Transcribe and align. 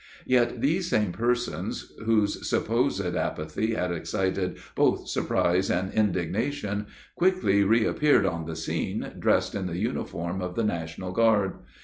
Yet 0.25 0.61
these 0.61 0.89
same 0.89 1.11
persons, 1.11 1.91
whose 2.05 2.49
supposed 2.49 3.05
apathy 3.15 3.75
had 3.75 3.91
excited 3.91 4.57
both 4.73 5.07
surprise 5.07 5.69
and 5.69 5.93
indignation, 5.93 6.87
quickly 7.13 7.63
reappeared 7.63 8.25
on 8.25 8.45
the 8.47 8.55
scene, 8.55 9.11
dressed 9.19 9.53
in 9.53 9.67
the 9.67 9.77
uniform 9.77 10.41
of 10.41 10.55
the 10.55 10.63
National 10.63 11.11
Guard. 11.11 11.59